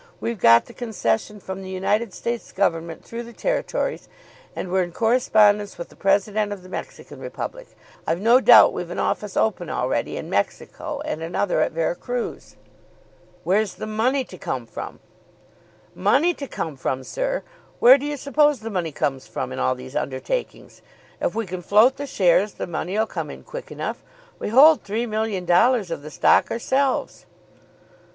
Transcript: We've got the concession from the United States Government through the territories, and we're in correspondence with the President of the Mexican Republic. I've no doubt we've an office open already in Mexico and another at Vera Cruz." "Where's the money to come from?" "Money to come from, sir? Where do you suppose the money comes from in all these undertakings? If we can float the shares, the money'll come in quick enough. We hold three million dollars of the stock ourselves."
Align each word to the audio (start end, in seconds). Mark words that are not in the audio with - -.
We've 0.19 0.39
got 0.39 0.65
the 0.65 0.73
concession 0.73 1.39
from 1.39 1.61
the 1.61 1.69
United 1.69 2.11
States 2.11 2.51
Government 2.51 3.05
through 3.05 3.21
the 3.21 3.33
territories, 3.33 4.09
and 4.55 4.71
we're 4.71 4.81
in 4.81 4.91
correspondence 4.93 5.77
with 5.77 5.89
the 5.89 5.95
President 5.95 6.51
of 6.51 6.63
the 6.63 6.69
Mexican 6.69 7.19
Republic. 7.19 7.67
I've 8.07 8.19
no 8.19 8.39
doubt 8.41 8.73
we've 8.73 8.89
an 8.89 8.97
office 8.97 9.37
open 9.37 9.69
already 9.69 10.17
in 10.17 10.27
Mexico 10.27 11.01
and 11.05 11.21
another 11.21 11.61
at 11.61 11.71
Vera 11.73 11.93
Cruz." 11.95 12.55
"Where's 13.43 13.75
the 13.75 13.85
money 13.85 14.23
to 14.23 14.39
come 14.39 14.65
from?" 14.65 15.01
"Money 15.93 16.33
to 16.33 16.47
come 16.47 16.75
from, 16.77 17.03
sir? 17.03 17.43
Where 17.77 17.99
do 17.99 18.07
you 18.07 18.17
suppose 18.17 18.61
the 18.61 18.71
money 18.71 18.91
comes 18.91 19.27
from 19.27 19.51
in 19.51 19.59
all 19.59 19.75
these 19.75 19.95
undertakings? 19.95 20.81
If 21.21 21.35
we 21.35 21.45
can 21.45 21.61
float 21.61 21.97
the 21.97 22.07
shares, 22.07 22.53
the 22.53 22.65
money'll 22.65 23.05
come 23.05 23.29
in 23.29 23.43
quick 23.43 23.71
enough. 23.71 24.03
We 24.39 24.49
hold 24.49 24.81
three 24.81 25.05
million 25.05 25.45
dollars 25.45 25.91
of 25.91 26.01
the 26.01 26.09
stock 26.09 26.49
ourselves." 26.49 27.27